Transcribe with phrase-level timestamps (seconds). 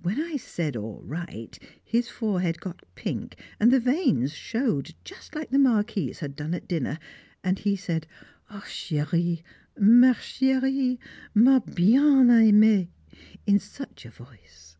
[0.00, 5.50] When I said "all right," his forehead got pink, and the veins showed just like
[5.50, 7.00] the Marquis's had done at dinner,
[7.42, 8.06] and he said,
[8.48, 9.42] "Chérie
[9.76, 10.98] ma chérie,
[11.34, 12.90] ma bien aimée"
[13.44, 14.76] in such a voice!